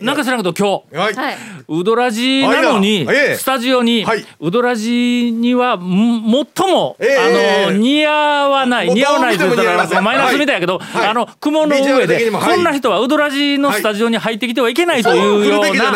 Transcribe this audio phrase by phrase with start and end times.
[0.00, 0.96] なんか知らんけど今日。
[0.96, 1.14] はい。
[1.14, 1.36] はい。
[1.68, 3.06] ウドラジなのに
[3.36, 4.24] スタジオにはい。
[4.40, 6.22] ウドラジにはん
[6.56, 7.66] 最もええ。
[7.68, 11.08] あの似合わない似合わないといませんマイナスみたいやけどはい。
[11.08, 15.92] あの雲の上でこんな人はウドラジのスタジオに入ってきてはいけないというよそうな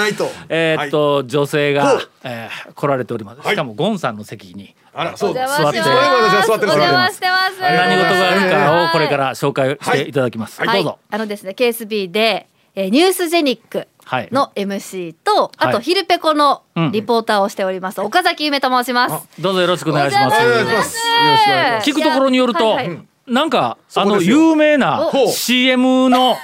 [0.48, 3.40] えーっと女性がえー来られております。
[3.40, 3.54] はい。
[3.54, 5.90] しかもゴンさんの席にあら、そうお邪魔してます。
[5.90, 5.90] 座って。
[5.90, 7.60] 私は座ってるお邪魔してます。
[7.60, 10.62] 何事があるかをこれから紹介していただきます。
[10.62, 10.76] はい。
[10.76, 10.98] どうぞ。
[11.10, 12.46] あのですね、KSB で、
[12.76, 14.28] えーニュースジェニックはい。
[14.32, 15.74] の MC と、あはい。
[15.74, 19.28] とヒルペコのうんリポーターをしております、岡崎ゆめと申します。
[19.40, 21.88] どうぞよろしくお願いします。
[21.88, 22.88] 聞くところによると、はい。
[22.88, 23.06] はい。
[23.26, 26.36] なんかあの有名な CM の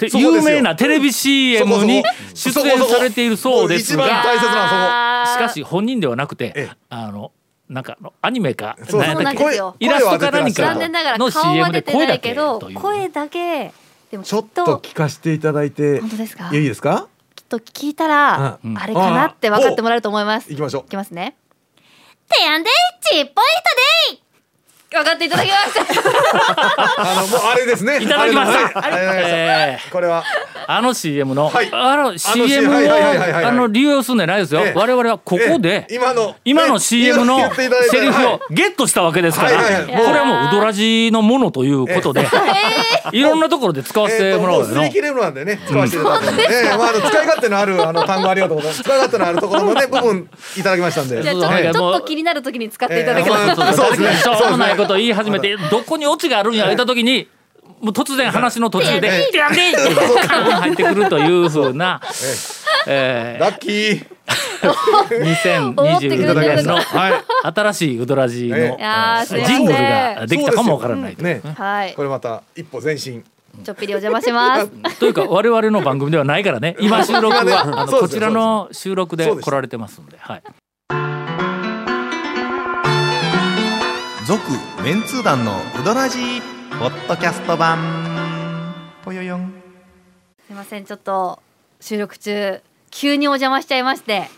[0.00, 2.02] 有名なテレビ CM に
[2.34, 5.32] 出演されているそうですが大切なあー。
[5.32, 6.76] しかし本人ではなくてええ。
[6.90, 7.32] あの
[7.70, 12.78] なんかあのアニメかイラストか何か残念ながらの顔は CM で出て声だけないけどという。
[12.78, 13.72] 声だけ
[14.10, 16.00] でもきちょっとっと聞かせていただいて。
[16.00, 16.50] 本当ですか？
[16.52, 17.08] いいですか？
[17.34, 20.48] きっと聞いたら、うんあれかなって分かってもらえると思います。
[20.50, 21.36] 行きましょういきますね。
[22.28, 22.70] てやんで
[23.02, 23.34] チポイント
[24.12, 24.22] でい
[24.90, 25.80] 分かっていただきました。
[26.98, 28.02] あの、もうあれですね。
[28.02, 30.24] いただきましたあれはいありがとうございましたえこれは。
[30.70, 31.70] あの CM の、はい。
[31.72, 34.72] あの CM をあの利用するんじゃないですよ、ええ。
[34.76, 35.94] 我々はここで、ええ。
[35.94, 36.36] 今の。
[36.44, 37.62] 今のね CM のセ
[38.02, 38.54] リフをはい。
[38.54, 40.04] ゲットしたわけですから、はいはいはい。
[40.04, 42.28] これはもうウドラジのものということで、
[43.12, 44.66] いろんなところで使わせてもらおうよ。
[44.66, 48.84] えもう擦り切れるなんでね使わせていただいて、ええまああの使い勝手のあるあの単語ありがとうございます。
[48.84, 51.22] 使い勝手のあるところのね部分いただきましたんで。
[51.22, 54.12] じゃあちょそうっとちょっと気になる時に使っていただけたら、えそうですね。
[54.16, 57.26] しょうもないことを言い始めてどこにオチがあるんや言った時に
[57.80, 59.80] もう突然話の途中で「ええピャンディ!」
[60.20, 62.00] ってカーン入ってくるというふうな、
[62.86, 64.06] えラッキー。
[64.62, 66.76] ー、 思ってくれて2022る年の。
[66.76, 67.24] はい。
[67.54, 71.22] 新しいウドラジの、ジングルができたかもわからないと。
[71.22, 71.40] ね。
[71.56, 71.94] はい。
[71.94, 73.24] これまた一歩前進。
[73.64, 74.98] ちょっぴりお邪魔します。
[74.98, 76.76] というか我々の番組ではないからね。
[76.80, 80.42] 今収録はあのこちらの収録で来られてますんで、はい、
[84.26, 84.40] 続
[84.84, 86.18] メンツー団のウドラジ。
[86.18, 86.47] ー
[86.78, 87.76] ポッドキャスト版
[89.04, 89.52] ぽよよん
[90.46, 91.42] すいませんちょっと
[91.80, 92.62] 収録中
[92.92, 94.30] 急にお邪魔しちゃいまして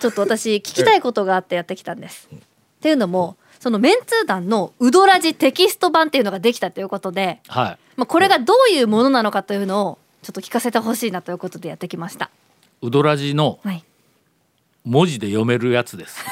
[0.00, 2.30] ちょっと私聞きたいことがあってやってきたんです。
[2.32, 2.38] っ
[2.80, 12.30] ていうのもそのメンツー団のウドラジテキスト版っていうのができたということで、はい、まあ、これがどういうものなのかというのをちょっと聞かせてほしいなということでやってきました。
[12.80, 13.84] ウドラジのはい、
[14.84, 16.24] 文字で読めるやつです。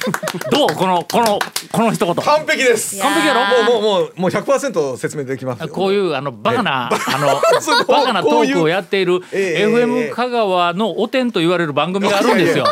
[0.50, 0.68] どう？
[0.74, 1.38] このこの
[1.72, 2.14] この一言。
[2.14, 12.66] 完璧です完璧やろもうもうもうもう100%説明できますよこういうあのバカな、あそうのバカなトークをやっているええ FM 香川のお天と言われる番組があるんですよ。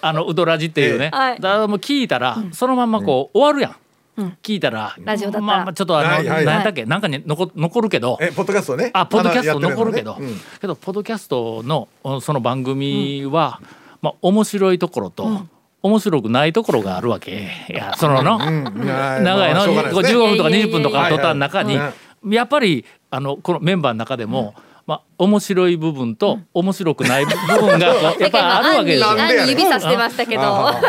[0.00, 1.10] あのウドラジっていうね。
[1.10, 3.76] だからもう聞いたら、そのまんまこう終わるやん。
[4.16, 8.18] うん聞いたら、ラジオだったらまあまあちょっとあの、はいはい何やったっけなんかに残残るけど。
[8.20, 13.60] えポッドキャストねあポッドキャスト残るけど、のねうんけどポッドキャストのおその番組は、
[14.02, 15.46] まあ面白いところと、
[15.82, 17.50] 面白くないところがあるわけ。
[17.68, 18.64] いやそのの、うん。
[18.86, 20.18] 長いまあの、しょうがないですね。
[20.18, 21.92] 15分とかいやいやいや20分とか撮った中に、はい
[22.24, 24.54] やっぱりあのこのメンバーの中でも、
[24.86, 27.86] まあ面白い部分と面白くない部分が
[28.18, 30.80] やっぱあるわけです指さしてましたけど、あ。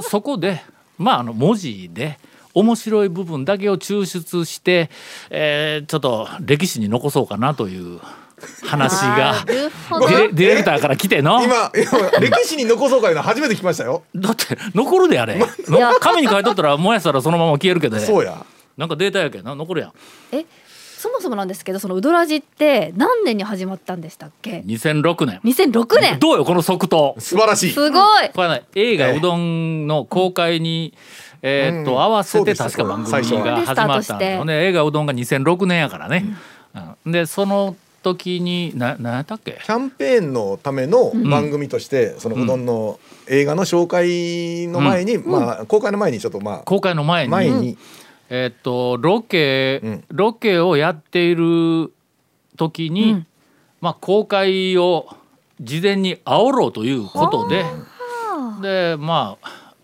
[0.00, 0.62] そこで
[0.98, 2.18] まああの文字で
[2.54, 4.90] 面白い部分だけを抽出して、
[5.30, 8.00] えーちょっと歴史に残そうかなという
[8.64, 9.44] 話が。
[9.46, 11.42] ディレディレクターから来ての？
[11.42, 14.02] 今今歴史に残そうかいうの初めて聞きましたよ。
[14.14, 15.38] だって残るであれ。
[15.38, 15.46] の
[16.00, 17.96] 紙に書いとったら燃やしたらそのまま消えるけど。
[17.96, 18.44] ねそうや。
[18.76, 19.92] なんかデータやけんな残るやん。
[20.32, 20.44] え
[21.02, 25.40] そもそもなんですけどそのウドラジって何年に始まったんでしたっけ？2006年。
[25.44, 26.18] 2006年。
[26.20, 27.16] どうよこの即答。
[27.18, 27.72] 素晴らしい。
[27.72, 28.30] すごい。
[28.32, 30.94] これはね映画ええうどんの公開に、
[31.42, 34.66] えーっとうん合わせて確か番組が始まったのね。
[34.66, 36.24] 映画うどんが2006年やからね、
[37.04, 37.12] うん。
[37.12, 39.60] でその時にな何やったっけ？
[39.64, 47.30] キャンペーンのための番組として、そのうどんの映画の紹介の前に、まあ公開の前にちょっとまあ公開の前に。
[47.30, 47.78] 前に、
[48.28, 50.04] えーっとロケ、うん。
[50.10, 51.92] ロケをやっている
[52.56, 53.26] 時に、うん。
[53.80, 55.08] まあ公開を
[55.60, 57.64] 事前に煽ろうということで
[58.60, 59.74] でまあ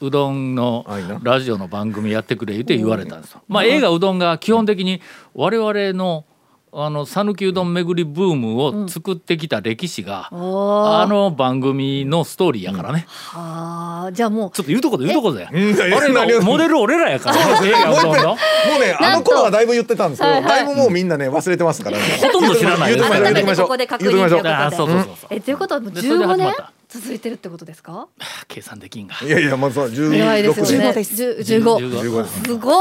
[0.00, 0.86] うどんの
[1.22, 3.42] ラジオの番組やってくれ言って言われたんですよ。
[3.46, 5.00] まあ映画うどんが基本的に
[5.34, 6.24] 我々の
[6.74, 11.00] あの讃岐うどん巡りブームを作ってきた歴史が、おー。
[11.02, 18.28] あの番組のストーリーやからね、はあじゃあもうちょっと言うとこで言うとこで、うんいやいやあれ何をのモデル俺らやからね映画 うどんの。
[18.28, 18.36] も
[18.78, 20.50] うねあの頃はだいぶ言ってたんですけど、はいはい。
[20.50, 22.04] だいぶもうみんなね忘れてますからね。
[22.22, 22.94] ほとんど知らない。
[22.94, 25.14] 言うてここで確認ときましょうというあそうそうそうそう。
[25.28, 26.54] えということはもうでそれで15年
[26.88, 28.06] 続いてるってことですか？
[28.48, 29.14] 計算できんが。
[29.22, 30.86] いやいやまずは十偉いですよね。
[30.86, 32.74] 六です十十五15ですすごっ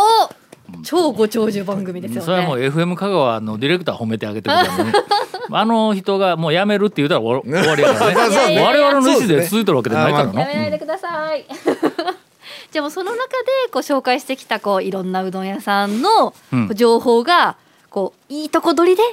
[0.84, 2.26] 超ご長寿番組ですよね。
[2.26, 4.94] それはもう FM 香川のディレクター褒めてあげてくださいね。
[5.54, 11.46] あの人がもう辞めるって言うたら終わ りやからね我々の意思で続いてるわけじゃないからなやめないでください。
[12.72, 16.34] じゃあもうその中でこう紹介してきたこういろんなうどん屋さんの
[16.74, 17.58] 情報が
[17.90, 19.04] こういいとこ取りで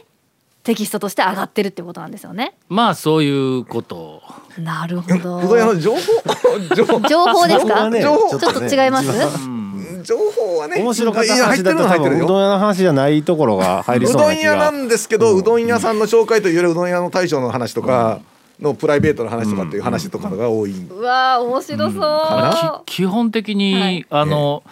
[0.62, 2.54] テキストとして上がってるってことなんですよね。
[2.68, 4.22] まあそういうこと。
[4.58, 5.38] なるほど。
[5.38, 5.98] うどん屋の情報？
[6.76, 7.00] 情報？
[7.08, 7.90] 情報ですか？
[7.90, 9.08] ね情報ちょっと違います？
[10.02, 18.20] 情報はね面白かったいや入ってる話だと多のは入ってるよ分うどん屋の話じゃないところが入りうそうな気どん屋ながんですけど、うどん屋さんの紹介というよりうどん屋の大将の話とか
[18.60, 22.82] のプライベートの話とかっていう話とかが多い、うわー面白そう。
[22.86, 24.06] 基本的に、はい。
[24.10, 24.62] あの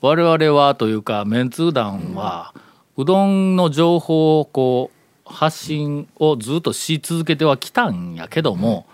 [0.00, 2.54] 我々はというかメンツー団は、
[2.96, 4.96] うどんの情報をこう
[5.32, 8.86] 発信をずっとし続けてはきたんやけども、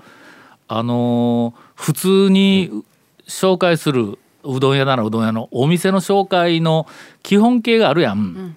[0.68, 2.84] あの普通に
[3.28, 6.86] 紹介するうどん屋ならうどん屋のお店の紹介の
[7.22, 8.56] 基本形があるやん、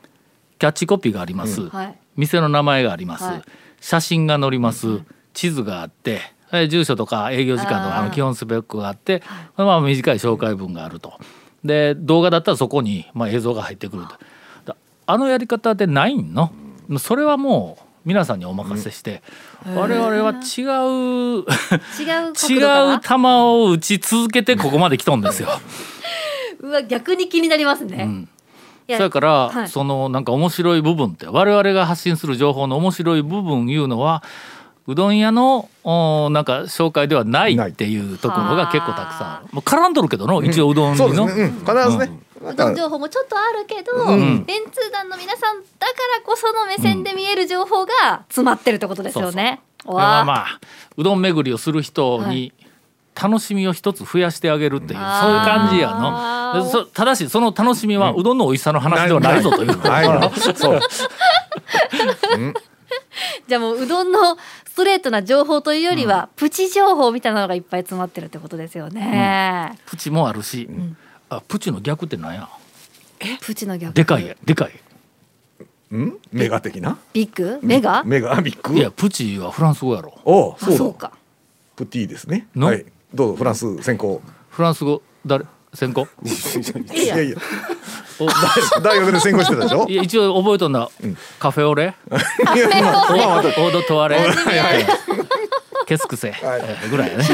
[0.59, 1.95] キャッチコピーがあります、はい。
[2.15, 3.41] 店の名前があります、はい。
[3.81, 5.01] 写真が載ります、
[5.33, 6.21] 地図があって
[6.51, 9.21] え住所とか営業時間とかの基本スペックがあって、
[9.57, 11.13] まあ、短い紹介文があると。
[11.63, 14.09] で動画だったらそこに、まあ、映像が入ってくると。
[14.65, 14.75] だ
[15.07, 16.51] あのやり方でないの？
[16.99, 19.23] それはもう皆さんにお任せして、
[19.65, 25.49] 我々は違う違う球を打ち続けてここまで来とんですよ。
[25.49, 25.59] な。
[26.69, 28.03] うわ逆に気になりますね。
[28.03, 28.29] うん。
[28.87, 29.67] いやそれから、はい。
[29.67, 34.21] そのなんか面白い部分って我々が発信する情報の面白い部分いうのは
[34.87, 39.27] うどん屋のおなんか紹介ではないっていうところが結構たくさん。
[39.37, 42.19] あるもう絡んどるけどの一応うどんにの、そうですね、うん、必ずね、
[42.53, 44.45] どんか情報もちょっとあるけど、うん。
[44.45, 49.61] 電通団の皆さんだからこその目線で見える情報が詰まってるってことですよね。
[49.85, 50.25] これはわあ。
[50.25, 50.59] まあ
[50.97, 52.53] うどん巡りをする人はに
[53.19, 55.21] 楽しみを一つ増やしてあげるっていう、あー。
[55.21, 56.85] そういう感じやの。
[56.85, 59.41] ただしその楽しみはうどんの美味しさの話ではない。
[59.41, 60.09] ぞという、ない。
[60.09, 60.79] のそう。
[63.47, 69.79] じゃあもううどんのストレートな情報というよりは、プチ情報みたいなのがいっぱい詰まってるってことですよね。
[69.85, 70.67] プチもあるし、
[71.29, 72.49] あプチの逆って何や？
[73.41, 73.93] プチの逆？
[73.93, 74.35] でかいや。
[74.43, 74.71] でかい。
[75.91, 76.17] うん？
[76.31, 76.97] メガ的な？
[77.13, 77.59] ビッグ？
[77.61, 78.41] メガ、メガ？
[78.41, 78.75] ビッグ？
[78.75, 80.17] いやプチはフランス語やろ。
[80.25, 81.11] おうそうそうか。
[81.75, 82.47] プティですね。
[82.55, 82.67] の？
[82.67, 82.85] はい。
[83.13, 84.21] どうぞフランス先行。
[84.49, 85.01] フランス語？
[85.25, 85.45] 誰？
[85.73, 86.07] 専攻
[86.93, 87.37] いやいや。
[88.17, 89.85] お大大学で専攻してたでしょ？
[89.89, 90.89] いや一応覚えとんだ、
[91.37, 91.95] カフェオレ？
[92.09, 94.19] まあオまあまたードトワレ
[95.85, 96.61] 真面目ケスクセ、はい。
[96.63, 97.25] えーぐらいやね。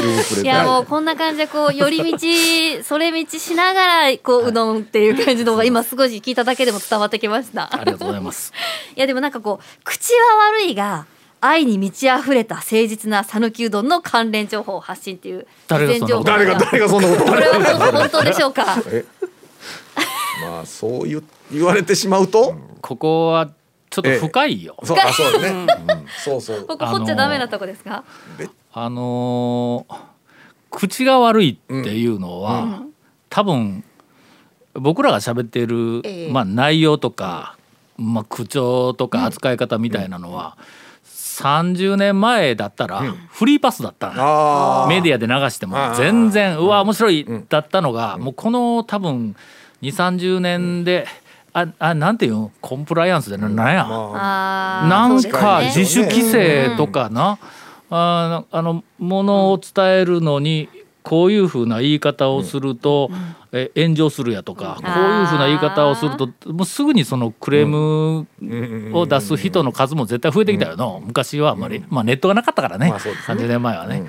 [0.42, 7.74] いやもうこんな感じでこう寄り道それ道しながらこううどんっていう感じの方が今少し聞いただけでも伝わってきました。
[7.74, 8.52] ありがとうございます。
[8.94, 11.06] いやでもなんかこう口は悪いが
[11.40, 18.80] 愛に満ち溢れた誠実な讃岐うどんの関連情報発信っていう誰がそんなこと誰が誰がそんなことこれは本当本当でしょうか？
[18.86, 19.04] え？
[20.42, 22.56] まあそう言う言われてしまうと？
[22.80, 23.50] ここは
[23.92, 26.06] ちょっと深いよ、そうあそうだね、うん。
[26.24, 26.64] そうそう。
[26.66, 28.02] ここ掘っちゃダメなとこですか？
[28.72, 29.96] あのー
[30.70, 32.80] 口が悪いっていうのは、
[33.28, 33.84] 多分
[34.72, 36.32] 僕らが喋っている、ええ。
[36.32, 37.58] まあ、内容とか、
[37.98, 40.56] まあ、口調とか扱い方みたいなのは、
[41.04, 44.22] 30年前だったらフリーパスだったの。
[44.22, 45.76] ああメディアで流しても。
[45.94, 49.36] 全然うわ面白いだったのが、もうこの多分
[49.82, 51.06] 2 3 0年で
[51.54, 52.50] ああなんていうの？
[52.60, 54.82] コンプライアンスでななんや、まあ。
[54.84, 57.38] ーなんか自主規制とかな、
[57.90, 60.68] あーあのものを伝えるのに
[61.02, 63.10] こういうふうな言い方をすると、
[63.52, 68.26] え炎上するやとか、こういうふうな言い方をするともうすぐにそのクレーム
[68.96, 73.12] を出す人の数も絶対増えてきたよな、昔はあんまり、まあ、ネットがなかったからね,、まあね。
[73.26, 74.06] 30年前はね。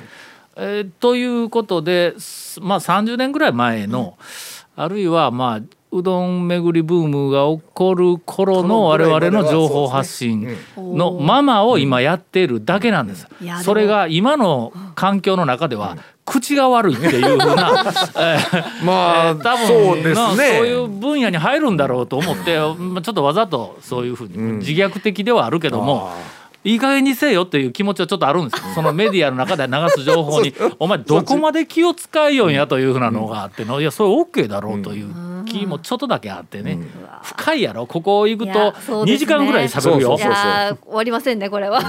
[0.56, 4.18] えーということで、すまあ、30年ぐらい前の、
[4.76, 5.62] あるいはまあ
[5.94, 13.28] うどん巡りブームが起こる頃の我々の情報発信のままを今やっているだけなんです。
[13.62, 17.84] それが今の環境の中では口が悪いっていうふうな、
[18.18, 20.58] えーまあ、えー多分そうですなね。
[20.58, 26.10] そういう分野に入るんだろうと思って、まあちょっとわざとそういうふうに自虐的ではあるけども。
[26.64, 28.74] いい加減にせよっていう気持ちはちょっとあるんですよ。
[28.74, 36.80] そのメディアの中で流す情報に、 お前どこまで気を使いよんやというふうなのがあっての、いや、それ OK だろうという気もちょっとだけあってね。
[37.24, 37.86] 深いやろ。
[37.86, 39.26] ここ行くいと2やそうですね。
[39.26, 40.18] 時間ぐらい喋るよ。
[40.18, 41.82] 終わりませんねこれは。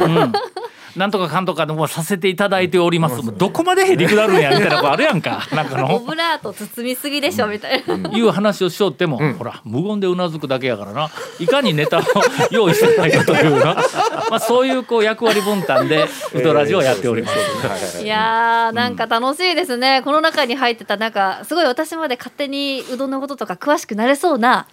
[0.97, 5.47] なんとかかんとかでもさせていただいております、どこまでへりくだるんやみたいな子あるやんか。
[5.55, 5.99] なんかオの。
[6.01, 8.11] ブラート包みすぎでしょみたいな。
[8.17, 11.11] いう話をしよっても、ほら無言でうなずくだけやからな。
[11.41, 12.03] いかにネタを
[12.51, 13.75] 用意してないかというな、
[14.31, 18.03] まあ、そういうこう役割分担でウドラジをやっております。
[18.03, 24.67] いやーなんか楽しいですね、この中に入ってたなんかすごい私まで勝手にうどんのこととか詳しくなれそうな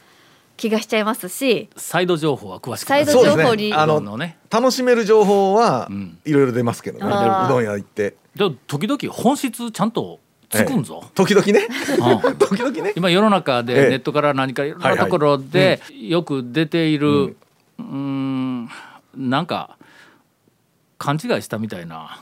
[0.58, 3.70] 気がしちゃいますしサイド情報は詳しくサイド情報に。
[3.70, 3.76] ね。
[3.76, 4.38] あのね。
[4.50, 6.18] 楽しめる情報はうん。
[6.26, 7.46] いろいろ出ますけどね、あー。
[7.46, 8.16] うどん屋行って。
[8.36, 11.04] でも時々本質ちゃんとつくんぞ。
[11.16, 11.68] 時々ね。
[11.98, 12.94] うん 時々ね。
[12.96, 13.90] 今世の中でええ。
[13.90, 18.70] ネットから何かいろんなところでよく出ているうーん
[19.16, 19.78] なんか
[20.98, 22.22] 勘違いしたみたいな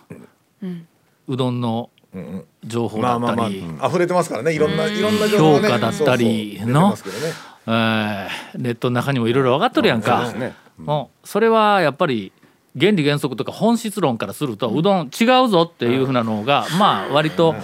[0.62, 0.88] うん。
[1.27, 2.45] うどんのうんうん。
[2.65, 4.53] 情報だまあまあまあったり溢れてますからね。
[4.53, 5.67] いろんないろんな情報がね。
[5.67, 6.74] 評価だったりそうそう。
[6.74, 7.21] の出てますけどね。
[7.27, 10.17] えーネットの中にもいろいろ分かっとるやんか。
[10.17, 10.39] そうです。
[10.39, 10.55] ね。
[10.77, 12.31] もうそれはやっぱり
[12.79, 17.55] 原理原則とか本質論からするとうどん違うぞっていうふうなのがまあ割と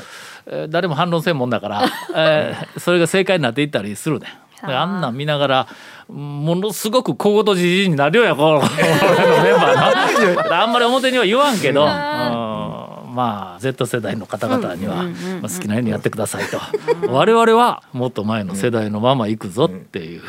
[0.48, 1.84] えー誰も反論せんもんだから
[2.16, 4.28] えーそれが正解になっていったりするね。
[4.68, 4.86] であ。
[4.86, 5.68] んなん見ながら
[6.10, 8.70] ものすごく小言じじいになるよやこのメン
[9.56, 10.62] バーな。
[10.64, 12.45] あんまり表には言わんけど、うん
[13.16, 15.04] まあ Z 世代の方々には、
[15.42, 16.60] まあ、好きなようにやってくださいと。
[17.10, 20.22] 我々はもっと前の世代のまま行くぞっていう、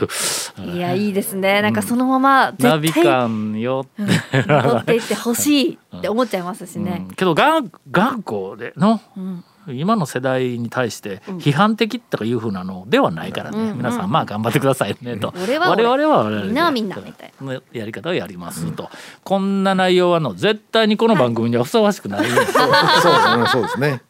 [0.72, 1.60] いやいいですね。
[1.62, 7.04] なんかそのままナビ絶対感よって、残っていってほしいって思っちゃいますしね。
[7.08, 13.78] うん、けど頑頑固でのうん今の世代に対して批判的とかいうふうなのではないからね、うん。
[13.78, 18.90] 皆さんまあ頑張ってくださいねと、俺は俺我々は我々でみんなはみんなみたいのやり方をやりますと、
[19.24, 22.36] こんな内容はの絶対にこの番組にはふさわしくないんです。
[22.36, 22.44] よ
[23.02, 24.02] そううんそうですね。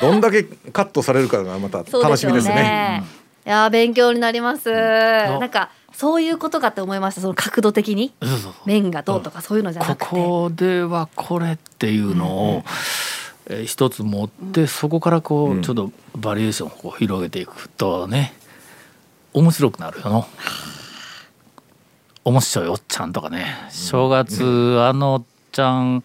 [0.00, 2.54] どんだけカットされるかがまたそう楽しみですね。
[2.54, 3.04] ね。
[3.46, 4.70] いやー勉強になります。
[4.70, 7.20] なんかそういうことかって思いました。
[7.20, 8.12] その角度的に？
[8.22, 8.52] そうそうそう。
[8.64, 10.06] 面がどうとかそういうのじゃなこくて。
[10.06, 13.09] こではこれっていうのを、えー
[13.64, 15.62] 一つ持ってそこからこう、うん。
[15.62, 18.32] ちょっとバリエーションをこう広げていくとね
[19.32, 20.26] 面白くなるよの。
[22.24, 23.46] 面白いおっちゃんとかね。
[23.70, 26.04] 正月、あのおっちゃん、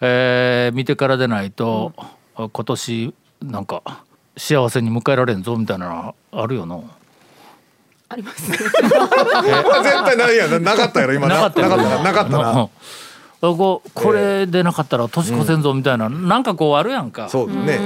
[0.00, 1.92] えー見てからでないと、
[2.36, 3.82] あ今年なんか
[4.36, 6.88] 幸せに迎えられんぞみたいなのあるよの？
[8.08, 8.50] あります。
[8.52, 10.62] 絶対ないやん。
[10.62, 11.36] なかったやろ今な。
[11.36, 11.68] かったよ。
[11.68, 12.02] なかったな。
[12.02, 12.52] なかったな。
[12.52, 12.68] うん
[13.40, 17.28] こうこれでなかったら年越せんぞみたいな、なんかこうあるやんか。
[17.28, 17.78] そうね。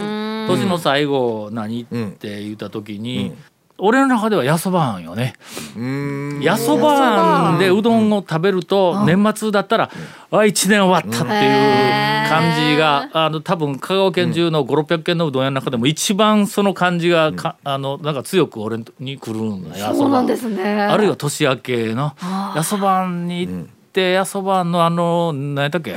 [0.49, 1.83] 年の最後何？
[1.83, 3.35] って言った時に、
[3.79, 5.35] 俺の中ではやそばあんよね。
[5.77, 6.43] うーん。
[6.43, 9.91] やそばあんでうどんを食べると年末だったら、
[10.31, 20.83] あ一年終わったっていう感じが、あの多分香川県中の5600軒のうどん屋の中でも一番その感じがか、あのなんか強く俺に来るんだやそうなんんですね。
[20.83, 22.13] あるいは年明けの
[22.55, 25.95] やそばんに行ってやそばんのあの何やったっけ？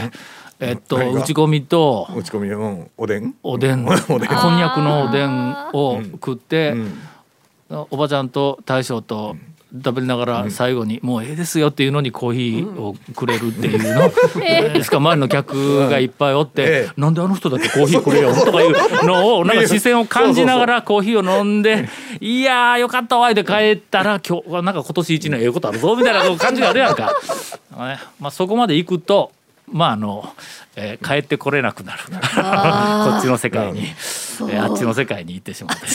[0.59, 0.73] え？
[0.73, 2.91] っと打ち込みと打ち込みうん。
[2.95, 3.33] おでん？
[3.43, 3.85] おでん。
[3.85, 3.95] こん
[4.55, 6.75] にゃくのおでんを食って、
[7.69, 9.35] おばちゃんと大将と
[9.83, 14.11] 食べながら最後に「もうええですよ」っていうのにコーヒーをくれるっていうの、
[14.45, 27.13] えーしかも周りの客がいっぱいおってえ「なんであの人だけコーヒーくれよ」とかいうのをなんか視線を感じながらコーヒーを飲んで「いやーよかったわ」で帰ったら今日はなんか今年一年ええことあるぞみたいな感じがあるやんか。
[27.77, 27.99] ね。
[28.19, 29.31] まあ、そこまで行くと
[29.71, 30.33] まああの、
[30.75, 31.99] えー帰ってこれなくなる。
[32.09, 35.85] こっちの世界に、えーあっちの世界に行ってしまって。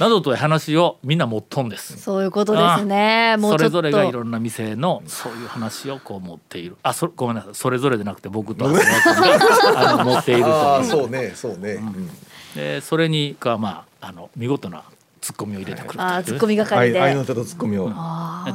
[0.00, 2.00] などという話をみんな持っとんです。
[2.00, 3.36] そういうことですね。
[3.38, 6.78] それぞれがいろんな店のそういう話をこう持っている。
[6.82, 7.54] あ、そごめんなさい。
[7.54, 10.54] それぞれでなくて僕とあの持っているという。
[10.54, 12.10] ああそうねそうねうん
[12.56, 14.84] でそれにかまああの見事な
[15.20, 16.00] ツッコミを入れてくる。
[16.00, 16.98] あーツッコミ係で。
[16.98, 17.88] 愛愛の手とツッコミを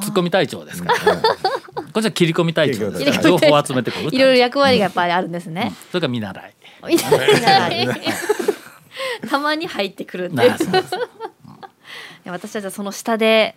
[0.02, 1.16] ツッコミ隊長ですから。
[1.94, 3.18] こっちは切り込み隊長ですから。
[3.18, 4.10] 切情報を集めてくる。
[4.12, 5.74] いろいろ役割がやっぱりあるんですね。
[5.92, 6.54] それから見習い。
[6.90, 7.96] みたいな
[9.30, 10.50] たまに入ってくるっていう。
[10.50, 10.96] なそうです
[12.32, 13.56] 私たちはその下で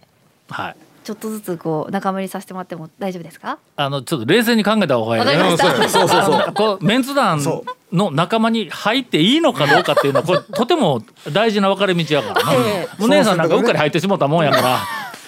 [0.50, 0.76] はい。
[1.04, 3.58] ちょっとずつこう仲間入りさせてもらっても大丈夫ですか？
[3.76, 12.52] あのちょっと冷静に考えた方がいいそうそうそうこうメンツ団その仲間に入っていいのかどうかっていうのはこれとても大事な分かれ道やからな。
[12.52, 14.78] えもう姉さんなんかうっかり入ってしもったもんやから。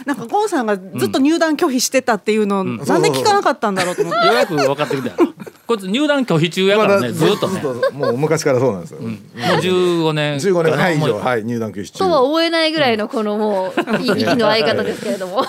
[0.07, 4.27] なんかゴンさんがずっと入団拒否してたっていうのを、なんで聞かなかったんだろうと思って。
[4.27, 5.11] ようやく分かってきた。
[5.67, 7.63] こいつ入団拒否中やからね、ずっとね。
[7.93, 8.99] ももう昔からそうなんですよ。
[8.99, 10.41] う15年。
[10.41, 11.09] か15年はい以もう。
[11.11, 11.99] 上はい入団休止中。
[12.01, 15.45] とは思えないぐらいのこのもういい息の合い方ですけれども。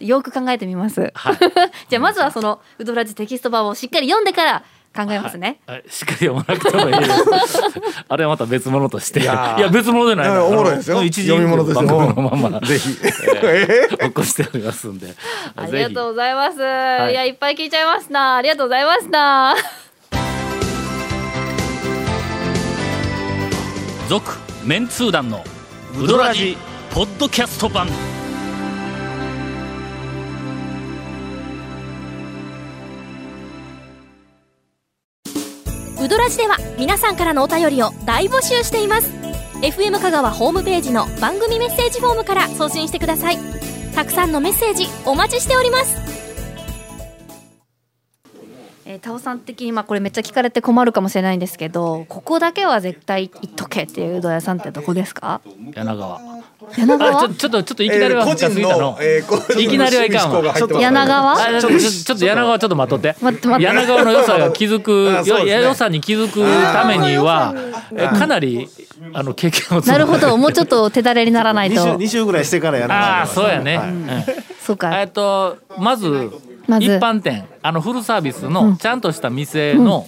[0.00, 1.10] よく考えてみます。
[1.14, 1.36] はい。
[1.88, 4.62] じゃあまずはそのウドラジテキスト版をしっかり読んでから
[4.96, 7.60] 考えますね、はい、しっかり読まなくてもいいです。
[8.08, 9.20] あれはまた別物として。
[9.20, 10.26] いや別物じゃな。
[10.26, 11.02] いおもろいですよ。
[11.02, 11.82] 一時読み物ですよ。
[11.82, 12.60] のまま。
[12.66, 12.96] ぜひ。
[12.96, 15.14] 起こしておりますんで。
[15.54, 16.10] ありがとうう。
[16.10, 16.62] ございます、いい、
[17.14, 18.36] やいっぱい聞いちゃいますな。
[18.36, 19.54] ありがとうございました
[24.08, 25.42] 続メンツー団の
[26.00, 26.56] ウドラジ
[26.90, 28.15] ポッドキャスト版。
[36.06, 39.10] ウドラジでは皆さんからのお便りを大募集しています。
[39.60, 43.38] FM 香川ホームページの番組メッセージフォームから送信してください。
[43.92, 45.96] たくさんのメッセージお待ちしております。
[48.84, 55.40] えー、タオさん的にまあこれめっちゃ聞かれて困るかもしれないんですけどここだけは絶対行っとけっていううどん屋さんってどこですか？
[55.74, 56.20] 柳川。
[56.76, 57.18] 柳川？
[57.18, 58.98] あちょちょっとちょっといきなりはえー深すぎたの？
[59.00, 60.38] えー個人のいきなりはいかんわ。
[60.38, 61.32] 趣味思考が入ってます柳川？
[61.32, 63.16] あちょっとちょっと柳川ちょっと待っとって。
[63.20, 63.74] 待って待って。
[63.76, 65.52] 柳川の良さが気づく、あそうですね。
[65.52, 66.40] よ良さに気づく
[66.72, 67.54] ためには、
[67.92, 68.68] えかなり
[69.12, 70.36] あの経験を積むなるほど。
[70.36, 73.28] もうちょっと手だれにならない二週と二週ぐらいしてからやらああない。
[73.28, 73.78] とそうやね。
[73.78, 73.88] はい。
[73.90, 74.08] うん。
[74.60, 75.00] そうか。
[75.00, 76.30] えっとまず
[76.66, 76.86] まず。
[76.86, 77.46] 一般店。
[77.62, 80.06] あのフルサービスのちゃんとした店の、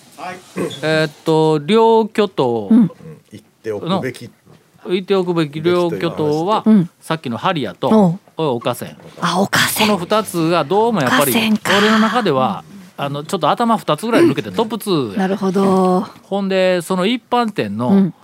[0.82, 2.68] えっと両巨頭、
[3.32, 4.30] 言っておくべき
[4.88, 6.90] 置いておくべき両巨頭は、うん。
[7.00, 12.64] さっきのハリアおと岡線あおかせこの2つがどうもやっぱり俺の中では
[12.96, 15.18] あのちょっと頭2つぐらい抜けてトップ2や。
[15.18, 16.00] なるほど。
[16.00, 18.14] ほんでその一般店の、うん。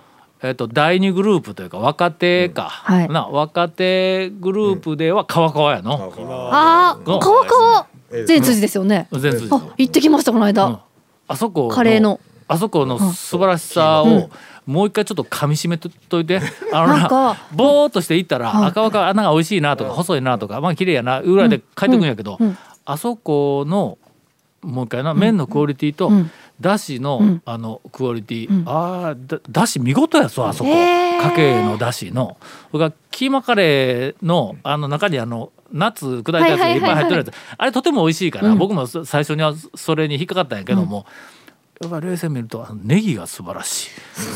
[0.41, 3.09] えっと第二グループというか若手か、はい。
[3.09, 6.11] な若手グループでは川川やの、
[6.51, 7.87] あー川川。
[8.11, 9.07] えー全辻ですよね。
[9.11, 10.77] 全通あ行ってきましたこの間、うん。
[11.27, 14.29] あそこカレーのあそこの素晴らしさを
[14.65, 16.41] もう一回ちょっと噛み締めとといて。
[16.71, 22.37] あのなぼーっとしていったらはい赤若穴が美味しいなとか細いなとかまあ綺麗やなぐらいで帰ってくるんやけど、
[22.85, 23.97] あそこの
[24.61, 26.31] もう一回な麺のクオリティとうん。
[26.61, 27.41] だしの、ん。
[27.43, 28.63] あのクオリティ、ん。
[28.65, 30.69] あーだだし見事やぞあそこ。
[31.21, 32.37] かけのだしの。
[32.71, 38.57] それからキーマカレーのあの中にあのナッツ砕いたやつがいっぱい入ってるやつ、あれとても美味しいから、うん。
[38.57, 41.05] 僕もそ最初にはそれに引っかかったんやけども、
[41.81, 43.89] やっぱ冷静に見るとネギが素晴らしい、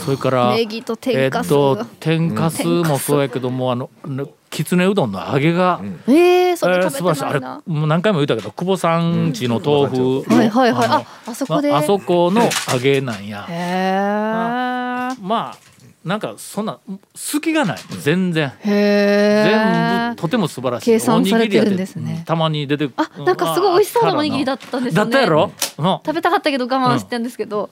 [0.05, 1.47] それからネギと天えかす。
[1.47, 7.55] っと天かすもそうやけどもあのねきつねうどんの揚げが、えー、そえれ食べー素晴らしいあれてない。
[7.55, 10.89] な、もう何回も言ったけど久保さんちの豆腐、はいはいはい。
[10.89, 11.71] のああそこで。
[11.71, 13.45] ああそこの揚げなんや。
[13.47, 15.68] へえまあ
[16.03, 16.79] なんかそんな
[17.13, 17.77] 隙がない。
[18.01, 18.49] 全然。
[18.49, 20.85] へえ全部とても素晴らしい。
[20.85, 22.23] 計算されてるんですね。
[22.25, 25.11] たまに出てくあなんかすごい美味しそうなおにぎりだったんですよね。
[25.11, 25.85] だったやろ、うん。
[26.05, 27.69] 食べたかったけど我慢してたんですけど、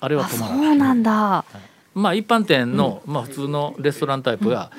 [0.00, 0.76] あれは止まらない。
[0.76, 1.44] うなんだ。
[1.94, 4.70] まあ一般店の、まあ普通のレストランタイプが、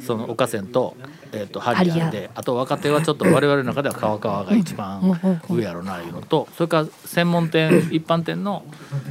[0.00, 0.96] その岡線と,、
[1.32, 5.00] えー、とハリアハリであと若手はちょっと我々の中では川川が一番
[5.48, 8.64] 上やろないうのとそれから専門店一般店の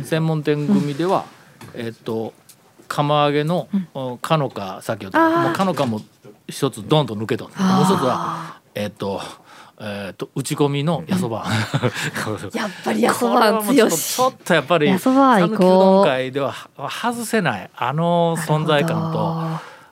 [0.04, 1.26] 専門店組では、
[1.74, 2.34] えっ、と
[2.92, 6.02] 釜揚げのおかのか先ほどもうかのかも
[6.50, 7.54] 一つドンと抜けともう
[7.86, 9.22] 一つはえっ、と
[9.84, 11.44] えー、と打ち込みのやそば、
[12.54, 14.16] やっぱりやそば強し。
[14.16, 15.58] ちょっとやっぱりやそば行こう。
[15.58, 19.18] 讃岐うどん会では外せないあの存在感と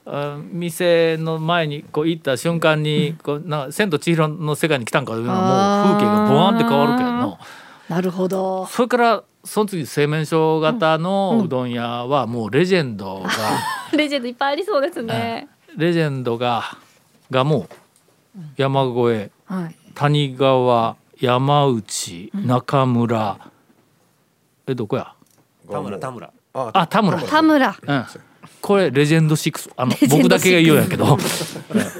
[0.05, 7.39] あ店の前にこう行った瞬間にこうな千と千尋の世界に来たんかいうのはもう風景がボワンって変わるけどの
[7.89, 8.67] なるほど。
[8.67, 13.29] それからその次製麺所型のうどん屋はもうレジェンドが、
[13.95, 16.77] レジェンドいっぱいありそうですね、レジェンドが
[17.31, 17.67] がも
[18.37, 19.75] う山越えはい。
[19.95, 23.37] 谷川山内中村。
[24.67, 25.13] えどこや？
[25.69, 25.99] 田村。
[25.99, 26.33] 田村。
[26.53, 27.21] あ田村。
[27.21, 27.75] 田村。
[27.81, 28.05] うん、
[28.61, 31.17] これレジェンド6あの僕だけが言うんやけど。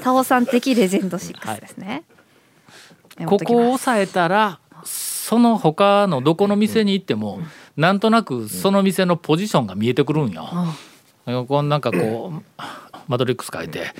[0.02, 2.04] タオさん的レジェンド6ですね、
[3.26, 4.58] ここを抑えたら
[5.30, 7.38] その他のどこの店に行っても
[7.76, 10.44] なんとなくその店のポジションが見えてくるんよ。
[11.46, 12.62] こうなんかこう
[13.06, 13.92] マトリックス書いて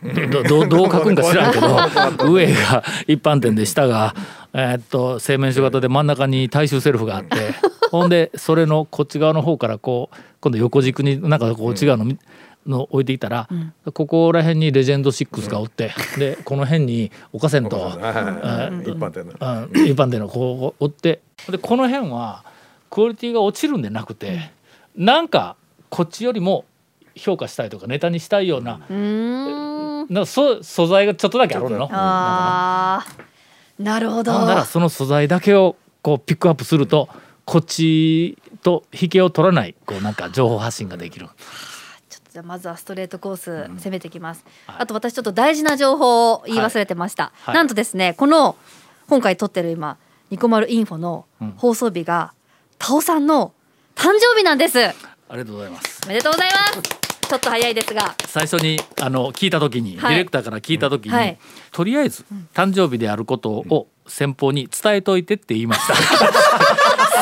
[0.00, 1.66] どどどどう書くんか知らんけど
[2.30, 4.14] 上が一般店で下が、
[4.52, 7.54] えーっと製麺所型で真ん中に大衆セルフがあって
[7.90, 12.04] ほんでそれのこっち側の方からこう今度横軸になんかこう違うの,、
[12.68, 13.48] の置いていたら、
[13.94, 17.76] ここら辺にレジェンド6がおって でこの辺に岡線と。
[17.76, 17.80] 一
[18.94, 19.32] 般店の
[19.74, 19.86] うん。
[19.86, 22.44] 一般でのこう追ってでこの辺は
[22.90, 24.50] クオリティが落ちるんでなくて、
[24.96, 25.56] なんか
[25.88, 26.64] こっちよりも
[27.16, 30.06] 評価したいとかネタにしたいような,、うーん。
[30.08, 31.88] なんかそ素材がちょっとだけあるの。
[31.90, 33.82] あー。
[33.82, 34.32] なるほど。
[34.46, 37.08] ならその素材だけをこうピックアップすると
[37.44, 41.28] こっちと引けを取らないこうなんか情報発信ができる。
[42.38, 44.76] じゃあまずはストレートコース攻めてきます、はい。
[44.82, 47.54] あと私ちょっと大事な情報を言い忘れてました、はい。
[47.56, 48.54] なんとですねこの
[49.08, 49.96] 今回撮ってる今
[50.30, 51.54] ニコマルインフォのうん。
[51.56, 52.32] 放送日が
[52.78, 53.52] タオさんの
[53.96, 54.78] 誕生日なんです。
[54.78, 54.92] あ
[55.32, 56.00] りがとうございます。
[56.04, 56.82] おめでとうございます。
[57.28, 58.14] ちょっと早いですが。
[58.24, 60.14] 最初にあの聞いた時に、はい。
[60.14, 61.36] ディレクターから聞いた時に、はい。
[61.72, 62.24] とりあえず
[62.54, 65.94] 誕生日であることを先方に伝えといてって言いました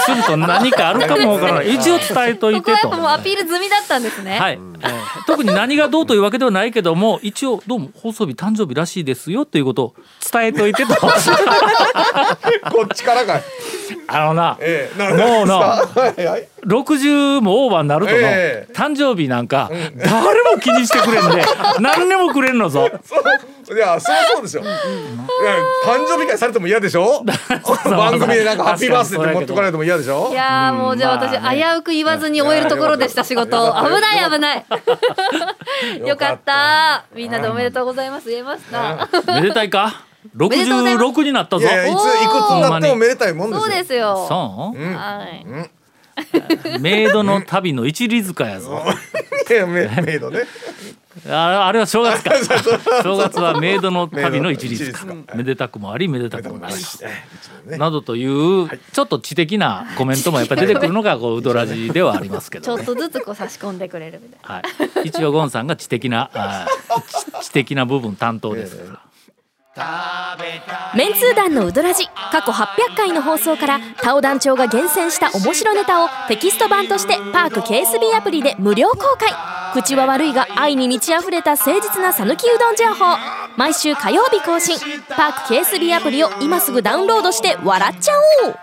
[0.06, 1.74] すると何かあるかもわからない。
[1.74, 4.38] 一応伝えといここはやてともうアピール済みだったんですね。
[4.38, 9.94] はい、えー特に何がどうというわけではないけども一応どうも放送日誕生日らしいですよということを
[10.32, 10.94] 伝えといてと。
[10.96, 11.08] こ
[12.84, 13.42] っちからかい。
[14.08, 16.48] あのな、ええ、なもうなはいはい。
[16.66, 18.72] 60もオーバーになるとの、ええ。
[18.72, 21.44] 誕生日なんか誰も気にしてくれんで
[21.80, 22.88] 何でもくれんのぞ。
[22.88, 24.62] いやそうそうですよ。
[24.62, 24.72] いや
[25.84, 27.24] 誕生日会されても嫌でしょ？
[27.84, 30.28] 番組でなんかハッピーバースデーって持ってこられても嫌でしょ？
[30.32, 30.34] い。
[30.34, 31.62] やーもうじゃあまあ私ね。
[31.62, 33.62] 危うく言わずに終えるところでした仕事。
[33.62, 34.64] を危ない危ない。
[36.06, 37.04] よかった。
[37.14, 38.28] みんなでおめでとうございます。
[38.28, 40.02] 言えましためでたいか？
[40.34, 41.66] めでとうございます66になったぞ。
[41.66, 43.60] いついくつになってもめでたいもんですよ。
[43.60, 44.26] そうですよ。
[44.28, 46.80] そうはい。
[46.80, 48.82] メイドの旅の一里塚やぞ。
[49.48, 50.40] いやメメイドね。
[51.28, 52.34] ああれは正月か。
[53.02, 55.36] 正月はメイドの旅の一里メイド塚。
[55.36, 57.02] めでたくもありめでたくもなし
[57.66, 57.78] ね。
[57.78, 62.80] などというちょっと知的なコメントもやっぱり出てくるのがこうウドラジではありますけちどね。
[62.80, 64.62] ょっとずつこう差し込んでくれるみたいは
[65.04, 66.30] い、一応ゴンさんが知的な
[67.42, 69.05] 知的な部分担当ですから。
[70.94, 79.30] メンツー団のウドラジ過去800回の放送からタオ団長が厳選した面白ネタをテキスト版としてパーク KSB アプリで無料公開。
[79.74, 83.18] 口は悪いが愛に満ち溢れた誠実な讃岐うどん情報。
[83.58, 84.78] 毎週火曜日更新。
[85.08, 88.12] パーク KSB アプリを今すぐダウンロードして笑っちゃ
[88.46, 88.56] おう。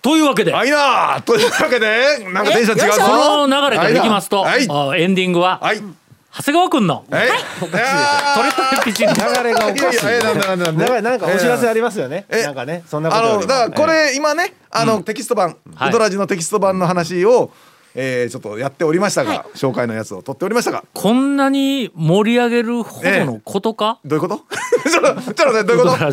[0.00, 1.16] というわけで、あいな。
[1.16, 3.02] あというわけでなんかテンション違うぞ。
[3.02, 4.68] この流れからいきますと、はい。
[4.70, 5.82] あエンディングは、はい。
[6.38, 7.04] 長谷川くんの。
[7.10, 7.28] はい。
[7.60, 10.04] トレトレピチリ流れがおかしい。
[10.04, 10.84] いやいやなんだなんだなんだ。
[10.84, 12.26] なんかなんかお知らせありますよね。
[12.28, 12.84] えなんかね。
[12.86, 15.88] そんなことあのだからこれ今ねあのテキスト版はい。
[15.90, 17.50] ウドラジのテキスト版の話を
[17.94, 20.84] えーちょっとやっておりましたが紹介のやつを取っておりましたが。
[20.94, 24.44] こんなに盛り上げるほどのことか、どういうこと？
[24.88, 25.94] ちょっとちょっとねどういうこと？
[25.96, 26.12] あの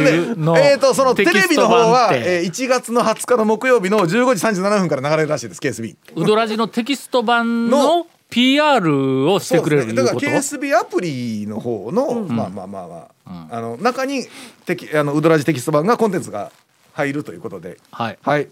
[0.00, 14.26] ねのえーとそのテレビの方はえー1月の20日の木曜日の15時37分から流れるらしいです KSB ウドラジのテキスト版のの PR をしてくれる、ね、だから KSB アプリの方の、うん、まあまあまあまあ,うん、あの中に
[14.64, 16.50] テキあのウドラジテキスト版がコンテンツが
[16.92, 17.78] 入るということで。
[17.90, 18.48] はい、はい。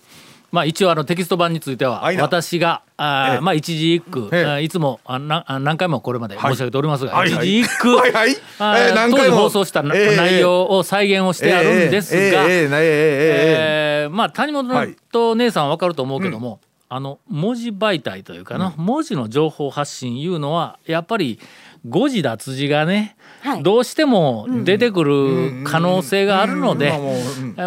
[0.50, 8.34] まあ、一応あのテキスト版については私があ、ええ、まあ一時一句、ええ、いつもあなあ何回もこれまで申し上げておりますが、はい、一時一句、はいはい。
[8.58, 21.38] はいい、当時放送した内容を再現をしてあるんですがまあ谷本と姉さんは分かると思うけども、あの文字媒体というかな、文字の情報発信いうのはやっぱり
[21.86, 23.62] 誤字脱字がね、はい。
[23.62, 26.92] どうしても出てくる可能性があるので、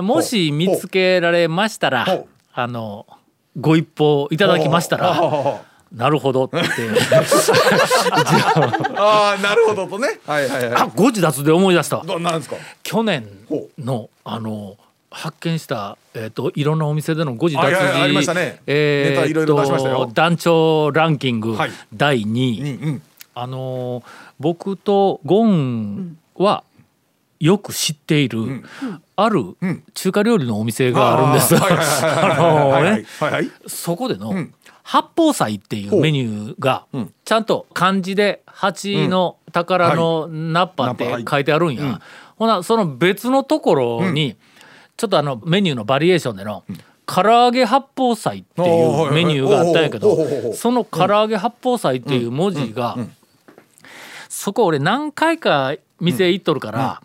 [0.02, 3.06] もし見つけられましたらあの
[3.60, 5.62] ご一報いただきましたらあ
[5.94, 6.58] なるほどって
[8.98, 9.36] あ。
[9.38, 10.20] ーなるほどとね。
[10.26, 10.82] はいはいはい。
[10.82, 12.04] あ誤字脱で思い出したわ。
[12.06, 12.56] どなんですか？
[12.84, 14.78] 去年ほのあの
[15.12, 18.62] 発見した、えー、といろんなお店での誤字脱字、ね。
[18.66, 20.08] えーネタいろいろ出しましたよ。
[20.08, 21.72] と団長ランキングはい。
[21.94, 23.02] 第2位、うんうん。
[23.36, 24.04] あのー
[24.40, 26.64] 僕とゴンは
[27.42, 28.64] よく知っている、
[29.16, 29.84] あるん。
[29.94, 31.56] 中華料理のお店があるんです。
[33.68, 34.54] そこでの、ん。
[34.84, 37.12] 八宝菜っていうメニューが、ん。
[37.26, 42.00] ちゃんと漢字で蜂の宝のナッパって書いてあるんや、うん。
[42.38, 44.36] ほなその別のところに、
[45.02, 46.64] ちょっとあのメニューのバリエーションでの、
[47.08, 52.96] 唐揚げ八宝菜っていうメニューがあったんやけどその唐揚げ八宝菜っていう文字が、
[54.30, 57.02] そこ俺何回か店行っとるから、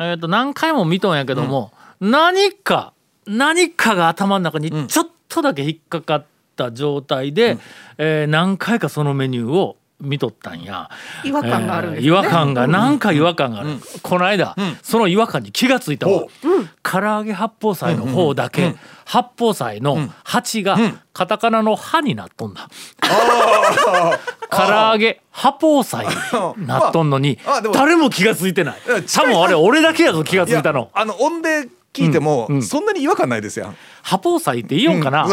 [0.00, 2.92] えー、と何回も見とんやけども、何か
[3.28, 7.58] 何かが頭の中にちょっとだけ引っかかった状態で、
[7.98, 10.90] えー何回かそのメニューを見とったんや。
[11.24, 13.70] 違和感があるんですえー違和感がなんか違和感がある、
[14.02, 16.28] この間、その違和感に気がついたわ、ほ
[16.82, 20.76] 唐揚げ八宝菜の方だけ、八宝菜の八が
[21.12, 22.68] カタカナの「歯になっとんだ、
[24.50, 26.06] 唐揚げ八宝菜
[26.56, 27.38] になっとんのに、
[27.72, 28.74] 誰も気がついてない。
[28.88, 30.90] や多分あれ俺だけやぞ気がついたの。
[30.92, 32.56] あの音で聞いても、うん。
[32.56, 32.62] うん。
[32.62, 33.76] そんなに違和感ないですやん。
[34.02, 35.26] 八宝菜って言おんかな、